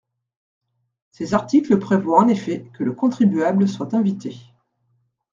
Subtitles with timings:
[1.11, 4.35] Ces articles prévoient en effet que le contribuable soit invité.